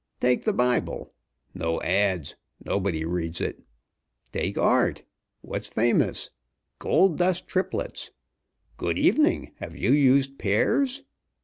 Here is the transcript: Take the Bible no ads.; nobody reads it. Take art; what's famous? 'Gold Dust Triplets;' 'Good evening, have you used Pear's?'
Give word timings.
Take 0.19 0.45
the 0.45 0.51
Bible 0.51 1.13
no 1.53 1.79
ads.; 1.83 2.35
nobody 2.65 3.05
reads 3.05 3.39
it. 3.39 3.61
Take 4.31 4.57
art; 4.57 5.03
what's 5.41 5.67
famous? 5.67 6.31
'Gold 6.79 7.19
Dust 7.19 7.47
Triplets;' 7.47 8.09
'Good 8.77 8.97
evening, 8.97 9.51
have 9.59 9.77
you 9.77 9.91
used 9.91 10.39
Pear's?' 10.39 11.03